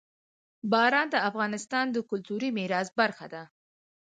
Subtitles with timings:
[0.71, 3.43] باران د افغانستان د کلتوري میراث برخه ده.